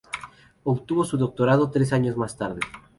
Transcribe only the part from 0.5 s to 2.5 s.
Obtuvo su doctorado tres años más